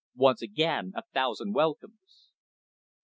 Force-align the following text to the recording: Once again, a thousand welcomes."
Once 0.15 0.41
again, 0.41 0.91
a 0.95 1.03
thousand 1.13 1.53
welcomes." 1.53 2.31